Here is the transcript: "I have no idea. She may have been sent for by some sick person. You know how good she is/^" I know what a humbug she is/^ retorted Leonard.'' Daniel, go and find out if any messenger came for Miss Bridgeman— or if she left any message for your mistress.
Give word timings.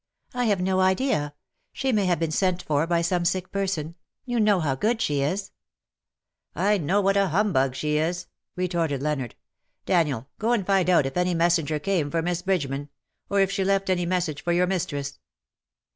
"I 0.33 0.45
have 0.45 0.59
no 0.59 0.79
idea. 0.79 1.35
She 1.73 1.91
may 1.91 2.07
have 2.07 2.17
been 2.17 2.31
sent 2.31 2.63
for 2.63 2.87
by 2.87 3.03
some 3.03 3.23
sick 3.23 3.51
person. 3.51 3.93
You 4.25 4.39
know 4.39 4.59
how 4.59 4.73
good 4.73 4.99
she 4.99 5.19
is/^" 5.19 5.51
I 6.55 6.79
know 6.79 7.01
what 7.01 7.17
a 7.17 7.27
humbug 7.27 7.75
she 7.75 7.97
is/^ 7.97 8.25
retorted 8.55 9.03
Leonard.'' 9.03 9.35
Daniel, 9.85 10.27
go 10.39 10.53
and 10.53 10.65
find 10.65 10.89
out 10.89 11.05
if 11.05 11.17
any 11.17 11.35
messenger 11.35 11.77
came 11.77 12.09
for 12.09 12.23
Miss 12.23 12.41
Bridgeman— 12.41 12.89
or 13.29 13.41
if 13.41 13.51
she 13.51 13.63
left 13.63 13.91
any 13.91 14.07
message 14.07 14.43
for 14.43 14.51
your 14.53 14.65
mistress. 14.65 15.19